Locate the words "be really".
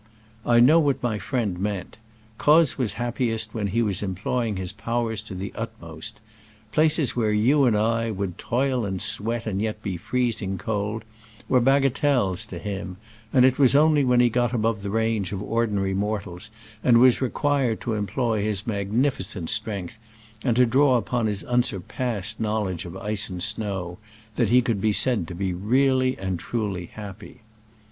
25.35-26.17